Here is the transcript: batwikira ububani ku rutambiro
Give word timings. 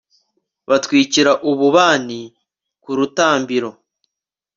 batwikira 0.69 1.31
ububani 1.49 2.21
ku 2.83 2.89
rutambiro 2.97 3.69